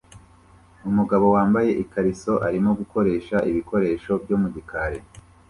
[0.89, 4.99] Umugabo wambaye ikariso arimo gukoresha ibikoresho byo mu gikari